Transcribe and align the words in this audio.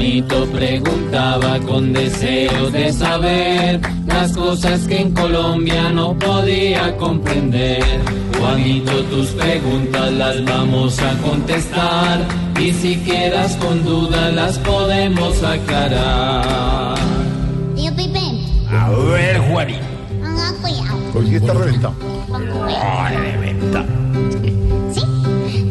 Juanito 0.00 0.46
preguntaba 0.46 1.58
con 1.58 1.92
deseo 1.92 2.70
de 2.70 2.90
saber 2.90 3.82
las 4.06 4.32
cosas 4.32 4.86
que 4.86 4.98
en 4.98 5.12
Colombia 5.12 5.90
no 5.90 6.18
podía 6.18 6.96
comprender. 6.96 7.84
Juanito, 8.38 8.92
tus 9.10 9.26
preguntas 9.32 10.10
las 10.12 10.42
vamos 10.46 10.98
a 11.00 11.12
contestar 11.18 12.26
y 12.58 12.72
si 12.72 12.96
quedas 13.00 13.54
con 13.56 13.84
dudas 13.84 14.32
las 14.32 14.58
podemos 14.60 15.42
aclarar. 15.42 16.94
Tío 17.76 17.94
Pipe, 17.94 18.20
A 18.70 18.88
ver, 18.88 19.38
Juanito. 19.50 19.80
cuidado. 20.62 21.12
¿Por 21.12 21.24
qué 21.26 21.36
está 21.36 21.52
reventado? 21.52 21.94
Ponga 22.26 23.06
Ay, 23.06 23.16
reventa. 23.18 23.84
¿Sí? 24.94 25.02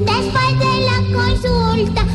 Después 0.05 0.59
de 0.59 0.81
la 0.85 1.17
consulta 1.17 2.05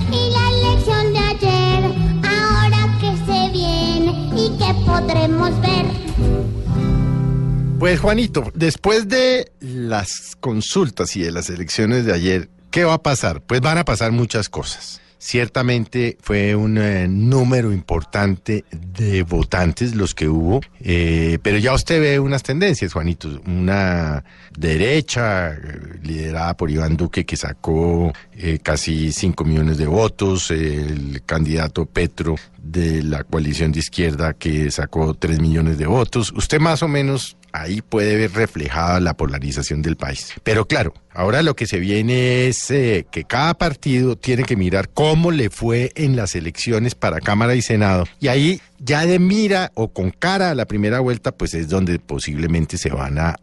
Pues 7.84 8.00
Juanito, 8.00 8.50
después 8.54 9.08
de 9.08 9.52
las 9.60 10.36
consultas 10.40 11.16
y 11.16 11.20
de 11.20 11.30
las 11.30 11.50
elecciones 11.50 12.06
de 12.06 12.14
ayer, 12.14 12.48
¿qué 12.70 12.84
va 12.84 12.94
a 12.94 13.02
pasar? 13.02 13.42
Pues 13.42 13.60
van 13.60 13.76
a 13.76 13.84
pasar 13.84 14.10
muchas 14.10 14.48
cosas. 14.48 15.02
Ciertamente 15.18 16.16
fue 16.22 16.54
un 16.56 16.78
eh, 16.78 17.06
número 17.08 17.74
importante 17.74 18.64
de 18.72 19.22
votantes 19.22 19.94
los 19.94 20.14
que 20.14 20.30
hubo, 20.30 20.62
eh, 20.80 21.38
pero 21.42 21.58
ya 21.58 21.74
usted 21.74 22.00
ve 22.00 22.18
unas 22.18 22.42
tendencias, 22.42 22.94
Juanito. 22.94 23.28
Una 23.46 24.24
derecha 24.58 25.52
eh, 25.52 25.58
liderada 26.02 26.56
por 26.56 26.70
Iván 26.70 26.96
Duque 26.96 27.26
que 27.26 27.36
sacó 27.36 28.14
casi 28.62 29.12
5 29.12 29.44
millones 29.44 29.76
de 29.76 29.86
votos, 29.86 30.50
el 30.50 31.22
candidato 31.26 31.84
Petro 31.84 32.36
de 32.56 33.02
la 33.02 33.24
coalición 33.24 33.72
de 33.72 33.80
izquierda 33.80 34.32
que 34.32 34.70
sacó 34.70 35.12
3 35.12 35.38
millones 35.38 35.76
de 35.76 35.86
votos. 35.86 36.32
Usted 36.34 36.60
más 36.60 36.82
o 36.82 36.88
menos 36.88 37.36
ahí 37.54 37.82
puede 37.82 38.16
ver 38.16 38.32
reflejada 38.32 39.00
la 39.00 39.14
polarización 39.14 39.80
del 39.80 39.96
país. 39.96 40.34
Pero 40.42 40.66
claro, 40.66 40.92
ahora 41.12 41.42
lo 41.42 41.54
que 41.54 41.66
se 41.66 41.78
viene 41.78 42.48
es 42.48 42.70
eh, 42.70 43.06
que 43.10 43.24
cada 43.24 43.54
partido 43.54 44.16
tiene 44.16 44.42
que 44.42 44.56
mirar 44.56 44.90
cómo 44.92 45.30
le 45.30 45.50
fue 45.50 45.92
en 45.94 46.16
las 46.16 46.34
elecciones 46.34 46.96
para 46.96 47.20
Cámara 47.20 47.54
y 47.54 47.62
Senado. 47.62 48.06
Y 48.18 48.26
ahí 48.28 48.60
ya 48.80 49.06
de 49.06 49.20
mira 49.20 49.70
o 49.74 49.92
con 49.92 50.10
cara 50.10 50.50
a 50.50 50.54
la 50.54 50.66
primera 50.66 50.98
vuelta, 50.98 51.30
pues 51.30 51.54
es 51.54 51.68
donde 51.68 52.00
posiblemente 52.00 52.76
se 52.76 52.90
van 52.90 53.18
a, 53.18 53.36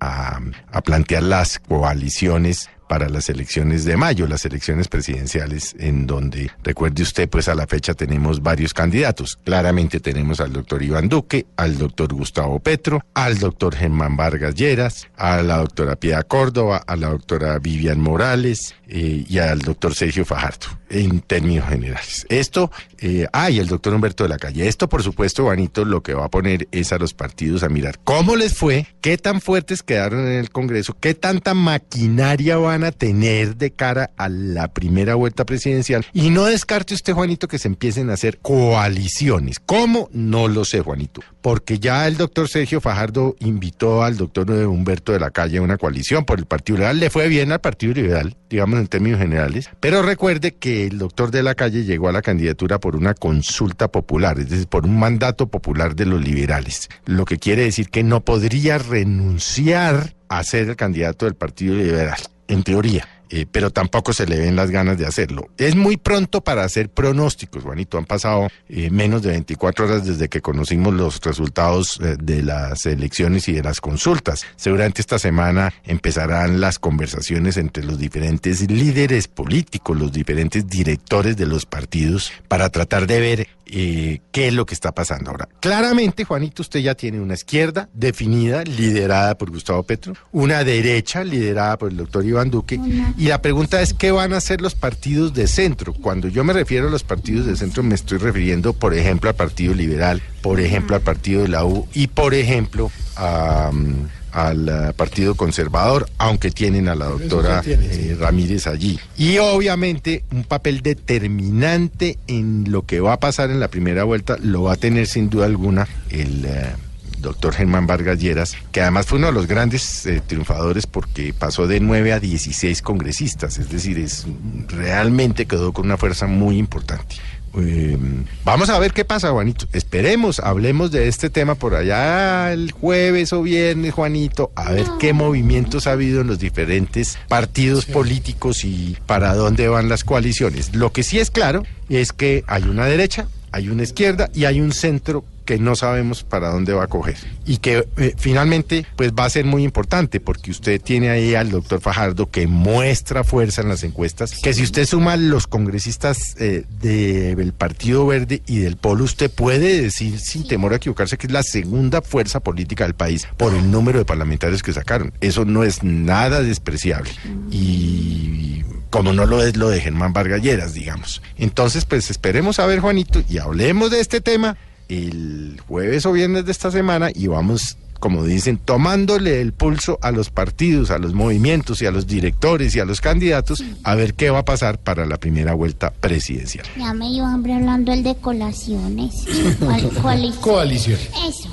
plantear 0.84 1.24
las 1.24 1.60
coaliciones 1.60 2.70
para 2.92 3.08
las 3.08 3.30
elecciones 3.30 3.86
de 3.86 3.96
mayo, 3.96 4.28
las 4.28 4.44
elecciones 4.44 4.90
presidenciales, 4.90 5.78
en 5.80 6.08
donde, 6.08 6.52
recuerde 6.62 7.04
usted, 7.04 7.30
pues 7.30 7.48
a 7.48 7.56
la 7.56 7.66
fecha 7.66 7.94
tenemos 7.94 8.44
varios 8.44 8.74
candidatos. 8.74 9.40
Claramente 9.46 10.02
tenemos 10.02 10.42
al 10.42 10.52
doctor 10.52 10.84
Iván 10.84 11.08
Duque, 11.08 11.46
al 11.56 11.78
doctor 11.78 12.14
Gustavo 12.14 12.60
Petro, 12.60 13.02
al 13.14 13.40
doctor 13.40 13.78
Germán 13.78 14.18
Vargas 14.18 14.56
Lleras, 14.56 15.08
a 15.16 15.42
la 15.42 15.60
doctora 15.60 15.96
Piedad 15.96 16.28
Córdoba, 16.28 16.84
a 16.86 16.98
la 16.98 17.08
doctora 17.12 17.60
Vivian 17.60 18.02
Morales 18.02 18.76
eh, 18.90 19.24
y 19.26 19.38
al 19.38 19.60
doctor 19.60 19.96
Sergio 19.96 20.26
Fajardo, 20.26 20.68
en 20.90 21.22
términos 21.22 21.70
generales. 21.70 22.26
Esto, 22.28 22.72
eh, 23.00 23.26
ah, 23.32 23.50
y 23.50 23.60
el 23.60 23.68
doctor 23.68 23.94
Humberto 23.94 24.24
de 24.24 24.30
la 24.30 24.38
Calle. 24.38 24.68
Esto, 24.68 24.90
por 24.90 25.02
supuesto, 25.02 25.44
Juanito, 25.44 25.86
lo 25.86 26.04
que 26.04 26.14
va 26.14 26.26
a 26.26 26.30
poner 26.30 26.68
es 26.74 26.92
a 26.92 26.98
los 26.98 27.14
partidos 27.14 27.64
a 27.64 27.70
mirar 27.70 28.00
cómo 28.04 28.36
les 28.36 28.54
fue, 28.54 28.86
qué 29.00 29.18
tan 29.18 29.40
fuertes 29.40 29.82
quedaron 29.82 30.28
en 30.28 30.34
el 30.34 30.50
Congreso, 30.50 30.98
qué 31.00 31.14
tanta 31.14 31.54
maquinaria 31.54 32.58
van 32.58 32.81
a 32.84 32.92
tener 32.92 33.56
de 33.56 33.72
cara 33.72 34.12
a 34.18 34.30
la 34.30 34.68
primera 34.70 35.16
vuelta 35.16 35.46
presidencial. 35.46 36.06
Y 36.14 36.30
no 36.30 36.46
descarte 36.46 36.94
usted, 36.94 37.14
Juanito, 37.14 37.48
que 37.48 37.60
se 37.60 37.68
empiecen 37.68 38.10
a 38.10 38.14
hacer 38.14 38.40
coaliciones. 38.40 39.60
¿Cómo? 39.60 40.10
No 40.12 40.48
lo 40.48 40.66
sé, 40.66 40.82
Juanito. 40.82 41.22
Porque 41.42 41.80
ya 41.80 42.08
el 42.08 42.18
doctor 42.18 42.48
Sergio 42.48 42.82
Fajardo 42.82 43.36
invitó 43.40 44.04
al 44.04 44.18
doctor 44.18 44.50
Humberto 44.52 45.12
de 45.12 45.20
la 45.20 45.32
Calle 45.32 45.58
a 45.58 45.62
una 45.62 45.78
coalición 45.78 46.26
por 46.26 46.40
el 46.40 46.46
Partido 46.46 46.78
Liberal. 46.78 47.00
Le 47.00 47.10
fue 47.10 47.28
bien 47.28 47.52
al 47.52 47.62
Partido 47.62 47.94
Liberal, 47.94 48.36
digamos 48.50 48.80
en 48.80 48.88
términos 48.88 49.20
generales. 49.20 49.70
Pero 49.80 50.02
recuerde 50.02 50.54
que 50.54 50.86
el 50.88 50.98
doctor 50.98 51.32
de 51.32 51.44
la 51.44 51.56
Calle 51.56 51.84
llegó 51.84 52.10
a 52.10 52.12
la 52.12 52.22
candidatura 52.22 52.80
por 52.80 52.96
una 52.96 53.14
consulta 53.14 53.88
popular, 53.88 54.40
es 54.40 54.50
decir, 54.50 54.68
por 54.68 54.86
un 54.86 55.00
mandato 55.00 55.48
popular 55.48 55.96
de 55.96 56.06
los 56.06 56.24
liberales. 56.24 56.90
Lo 57.06 57.26
que 57.26 57.38
quiere 57.38 57.64
decir 57.64 57.90
que 57.90 58.04
no 58.04 58.22
podría 58.22 58.78
renunciar 58.78 60.16
a 60.30 60.44
ser 60.44 60.70
el 60.70 60.76
candidato 60.76 61.26
del 61.26 61.36
Partido 61.36 61.76
Liberal, 61.76 62.20
en 62.52 62.64
teoría. 62.64 63.08
Eh, 63.32 63.46
pero 63.50 63.70
tampoco 63.72 64.12
se 64.12 64.26
le 64.26 64.38
ven 64.38 64.58
las 64.58 64.72
ganas 64.72 64.98
de 64.98 65.06
hacerlo. 65.06 65.50
Es 65.58 65.76
muy 65.76 65.96
pronto 65.96 66.42
para 66.42 66.66
hacer 66.66 66.90
pronósticos, 66.90 67.64
Juanito. 67.64 67.98
Han 67.98 68.06
pasado 68.06 68.50
eh, 68.68 68.90
menos 68.90 69.22
de 69.22 69.30
24 69.30 69.86
horas 69.86 70.06
desde 70.06 70.28
que 70.28 70.42
conocimos 70.42 70.94
los 70.94 71.22
resultados 71.22 71.98
eh, 72.02 72.18
de 72.22 72.44
las 72.44 72.86
elecciones 72.86 73.48
y 73.48 73.54
de 73.54 73.64
las 73.64 73.80
consultas. 73.80 74.46
Seguramente 74.58 75.00
esta 75.00 75.18
semana 75.18 75.74
empezarán 75.86 76.60
las 76.60 76.78
conversaciones 76.78 77.56
entre 77.56 77.86
los 77.86 77.98
diferentes 77.98 78.70
líderes 78.70 79.30
políticos, 79.30 79.98
los 79.98 80.12
diferentes 80.12 80.68
directores 80.68 81.38
de 81.38 81.46
los 81.46 81.66
partidos, 81.66 82.34
para 82.50 82.70
tratar 82.70 83.08
de 83.08 83.20
ver 83.22 83.48
qué 83.72 84.48
es 84.48 84.54
lo 84.54 84.66
que 84.66 84.74
está 84.74 84.92
pasando 84.92 85.32
ahora. 85.32 85.48
Claramente, 85.62 86.26
Juanito, 86.26 86.62
usted 86.62 86.82
ya 86.82 86.94
tiene 86.94 87.22
una 87.22 87.36
izquierda 87.36 87.88
definida, 87.94 88.64
liderada 88.66 89.38
por 89.38 89.50
Gustavo 89.50 89.84
Petro, 89.84 90.14
una 90.34 90.66
derecha 90.66 91.24
liderada 91.24 91.78
por 91.78 91.90
el 91.90 91.98
doctor 91.98 92.26
Iván 92.26 92.52
Duque, 92.52 92.78
y 93.22 93.28
la 93.28 93.40
pregunta 93.40 93.84
es 93.84 93.94
qué 93.94 94.12
van 94.12 94.34
a 94.34 94.38
hacer 94.38 94.62
los 94.62 94.74
partidos 94.74 95.36
de 95.36 95.46
centro. 95.46 95.94
Cuando 95.94 96.28
yo 96.28 96.44
me 96.44 96.54
refiero 96.54 96.88
a 96.88 96.90
los 96.90 97.04
partidos 97.04 97.46
de 97.46 97.56
centro, 97.56 97.84
me 97.84 97.94
estoy 97.94 98.18
refiriendo, 98.18 98.74
por 98.74 98.96
ejemplo, 98.96 99.30
al 99.30 99.36
Partido 99.36 99.76
Liberal, 99.76 100.24
por 100.42 100.60
ejemplo, 100.60 100.96
al 100.96 101.04
Partido 101.04 101.44
de 101.44 101.48
la 101.48 101.64
U 101.64 101.88
y, 101.94 102.08
por 102.08 102.34
ejemplo, 102.34 102.90
a, 103.16 103.70
mm, 103.72 104.08
al 104.32 104.68
eh, 104.68 104.94
Partido 104.96 105.36
Conservador, 105.36 106.10
aunque 106.18 106.50
tienen 106.50 106.88
a 106.88 106.96
la 106.96 107.06
doctora 107.06 107.62
eh, 107.64 108.18
Ramírez 108.20 108.66
allí. 108.66 109.00
Y 109.20 109.38
obviamente 109.38 110.24
un 110.32 110.44
papel 110.44 110.82
determinante 110.82 112.18
en 112.26 112.72
lo 112.72 112.88
que 112.88 113.02
va 113.02 113.14
a 113.14 113.20
pasar 113.20 113.52
en 113.52 113.60
la 113.60 113.68
primera 113.68 114.04
vuelta 114.04 114.38
lo 114.42 114.64
va 114.64 114.74
a 114.74 114.78
tener 114.78 115.06
sin 115.06 115.30
duda 115.30 115.46
alguna 115.46 115.88
el... 116.10 116.44
eh, 116.46 116.74
doctor 117.22 117.54
Germán 117.54 117.88
Vargas 117.88 118.20
Lleras, 118.20 118.56
que 118.72 118.82
además 118.82 119.06
fue 119.06 119.18
uno 119.18 119.28
de 119.28 119.34
los 119.34 119.48
grandes 119.48 120.06
eh, 120.06 120.22
triunfadores 120.26 120.88
porque 120.88 121.34
pasó 121.34 121.68
de 121.68 121.80
9 121.80 122.14
a 122.14 122.20
16 122.20 122.82
congresistas, 122.82 123.58
es 123.58 123.70
decir, 123.70 124.00
es 124.00 124.26
realmente 124.68 125.46
quedó 125.46 125.74
con 125.74 125.86
una 125.86 125.98
fuerza 125.98 126.28
muy 126.28 126.58
importante. 126.58 127.16
Eh, 127.58 127.98
vamos 128.46 128.70
a 128.70 128.80
ver 128.80 128.94
qué 128.94 129.04
pasa, 129.04 129.32
Juanito. 129.32 129.66
Esperemos, 129.74 130.40
hablemos 130.40 130.92
de 130.92 131.08
este 131.08 131.30
tema 131.30 131.56
por 131.56 131.76
allá 131.76 132.54
el 132.54 132.72
jueves 132.72 133.34
o 133.34 133.42
viernes, 133.42 133.94
Juanito, 133.94 134.52
a 134.56 134.72
ver 134.72 134.86
qué 135.00 135.14
movimientos 135.14 135.88
ha 135.88 135.92
habido 135.92 136.22
en 136.22 136.28
los 136.28 136.40
diferentes 136.40 137.18
partidos 137.28 137.86
políticos 137.86 138.64
y 138.64 138.98
para 139.06 139.36
dónde 139.36 139.68
van 139.68 139.90
las 139.90 140.04
coaliciones. 140.04 140.74
Lo 140.76 140.92
que 140.92 141.04
sí 141.04 141.20
es 141.20 141.32
claro 141.32 141.64
es 141.90 142.14
que 142.14 142.44
hay 142.48 142.64
una 142.64 142.86
derecha, 142.86 143.28
hay 143.52 143.70
una 143.70 143.84
izquierda 143.84 144.30
y 144.34 144.46
hay 144.46 144.62
un 144.62 144.72
centro 144.72 145.26
que 145.46 145.58
no 145.60 145.76
sabemos 145.76 146.24
para 146.24 146.50
dónde 146.50 146.74
va 146.74 146.84
a 146.84 146.88
coger. 146.88 147.18
Y 147.46 147.58
que 147.58 147.88
eh, 147.98 148.14
finalmente 148.18 148.86
pues 148.96 149.14
va 149.14 149.26
a 149.26 149.30
ser 149.30 149.46
muy 149.46 149.64
importante 149.64 150.20
porque 150.20 150.52
usted 150.52 150.82
tiene 150.82 151.10
ahí 151.10 151.36
al 151.36 151.50
doctor 151.50 151.82
Fajardo 151.82 152.30
que 152.30 152.48
muestra 152.48 153.24
fuerza 153.24 153.62
en 153.62 153.70
las 153.70 153.84
encuestas, 153.84 154.40
que 154.42 154.54
si 154.54 154.64
usted 154.64 154.86
suma 154.86 155.18
los 155.18 155.48
congresistas 155.48 156.36
eh, 156.40 156.66
del 156.82 157.54
Partido 157.54 158.06
Verde 158.06 158.42
y 158.46 158.60
del 158.60 158.78
Polo, 158.78 159.04
usted 159.04 159.30
puede 159.32 159.82
decir 159.82 160.20
sin 160.20 160.48
temor 160.48 160.74
a 160.74 160.78
equivocarse 160.78 161.18
que 161.18 161.28
es 161.28 161.34
la 161.34 161.44
segunda 161.44 162.02
fuerza 162.02 162.40
política 162.40 162.84
del 162.84 162.96
país 162.96 163.28
por 163.38 163.54
el 163.54 163.72
número 163.72 164.00
de 164.00 164.06
parlamentarios 164.06 164.64
que 164.64 164.74
sacaron. 164.74 165.14
Eso 165.22 165.46
no 165.46 165.64
es 165.64 165.84
nada 165.84 166.42
despreciable. 166.42 167.12
Y 167.52 168.64
como 168.92 169.14
no 169.14 169.26
lo 169.26 169.44
es 169.44 169.58
lo 169.58 169.70
de 169.70 169.82
Germán 169.82 170.14
Vargas 170.14 170.42
Lleras, 170.42 170.74
digamos. 170.74 171.22
Entonces, 171.38 171.86
pues 171.86 172.12
esperemos 172.12 172.60
a 172.60 172.66
ver, 172.68 172.80
Juanito, 172.80 173.24
y 173.28 173.40
hablemos 173.40 173.90
de 173.90 174.02
este 174.02 174.22
tema 174.22 174.58
el 174.92 175.62
jueves 175.68 176.06
o 176.06 176.12
viernes 176.12 176.46
de 176.46 176.52
esta 176.52 176.72
semana 176.72 177.10
y 177.14 177.28
vamos 177.28 177.78
como 178.02 178.26
dicen, 178.26 178.58
tomándole 178.58 179.42
el 179.42 179.54
pulso 179.54 180.00
a 180.02 180.12
los 180.12 180.32
partidos, 180.32 180.90
a 180.90 180.98
los 180.98 181.14
movimientos 181.14 181.84
y 181.84 181.86
a 181.86 181.92
los 181.92 182.08
directores 182.08 182.76
y 182.76 182.80
a 182.80 182.86
los 182.86 183.00
candidatos 183.00 183.64
a 183.84 183.94
ver 183.94 184.16
qué 184.16 184.32
va 184.32 184.40
a 184.40 184.46
pasar 184.46 184.80
para 184.80 185.06
la 185.06 185.18
primera 185.18 185.54
vuelta 185.54 185.94
presidencial. 185.94 186.66
Ya 186.76 186.96
me 186.96 187.10
dio 187.10 187.24
hambre 187.24 187.54
hablando 187.54 187.94
el 187.94 188.02
de 188.02 188.16
colaciones. 188.16 189.14
¿Cuál, 189.60 189.90
cuál 190.02 190.26
es? 190.26 190.36
Coalición. 190.38 191.00
Eso. 191.30 191.50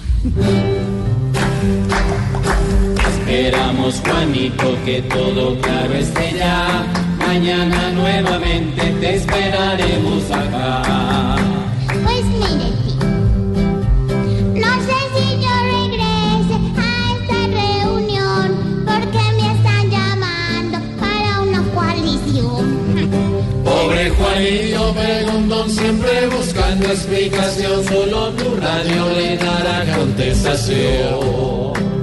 Esperamos, 3.20 4.00
Juanito, 4.00 4.79
que 4.87 5.02
todo 5.02 5.61
claro 5.61 5.93
esté 5.93 6.35
ya. 6.38 6.87
Mañana 7.19 7.90
nuevamente 7.90 8.90
te 9.00 9.17
esperaremos 9.17 10.31
acá. 10.31 11.58
Pobre 24.09 24.11
Juanito 24.11 24.95
preguntón, 24.95 25.71
siempre 25.71 26.27
buscando 26.29 26.87
explicación. 26.87 27.85
Solo 27.85 28.31
tu 28.33 28.57
radio 28.57 29.09
le 29.11 29.37
dará 29.37 29.97
contestación. 29.97 31.98